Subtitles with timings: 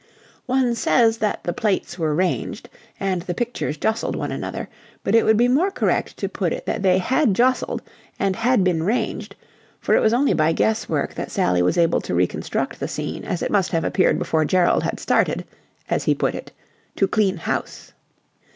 [0.47, 2.67] One says that the plates were ranged
[2.99, 4.67] and the pictures jostled one another,
[5.03, 7.83] but it would be more correct to put it they had jostled
[8.17, 9.35] and had been ranged,
[9.79, 13.23] for it was only by guess work that Sally was able to reconstruct the scene
[13.25, 15.45] as it must have appeared before Gerald had started,
[15.87, 16.51] as he put it,
[16.95, 17.93] to clean house.